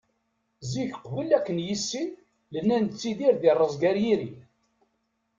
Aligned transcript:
Zik, 0.71 0.93
qbel 1.05 1.29
ad 1.37 1.43
ken-yissin, 1.45 2.09
nella 2.51 2.77
nettidir, 2.77 3.35
di 3.41 3.51
rrezg 3.53 3.81
ar 3.89 3.97
yiri. 4.03 4.31